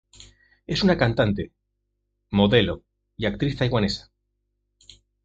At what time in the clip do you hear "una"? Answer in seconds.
0.81-0.97